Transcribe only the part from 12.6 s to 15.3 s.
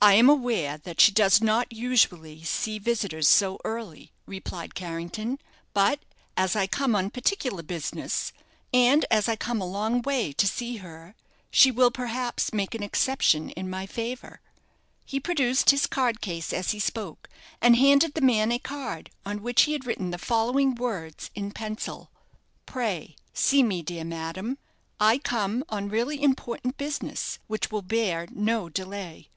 an exception in my favour." He